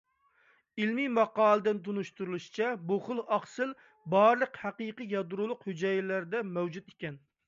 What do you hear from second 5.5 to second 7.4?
ھۈجەيرىلەردە مەۋجۇت ئىكەن.